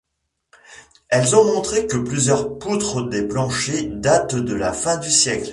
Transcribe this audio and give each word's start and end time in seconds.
Elles 1.09 1.35
ont 1.35 1.45
montré 1.53 1.85
que 1.85 1.97
plusieurs 1.97 2.57
poutres 2.57 3.07
des 3.07 3.27
planchers 3.27 3.85
datent 3.85 4.33
de 4.33 4.55
la 4.55 4.73
fin 4.73 4.97
du 4.97 5.11
siècle. 5.11 5.49